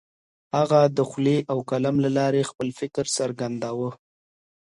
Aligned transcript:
هغه 0.57 0.81
د 0.97 0.99
خولې 1.09 1.37
او 1.51 1.57
قلم 1.69 1.95
له 2.05 2.09
لارې 2.17 2.47
خپل 2.49 2.67
فکر 2.79 3.05
څرګنداوه. 3.17 3.89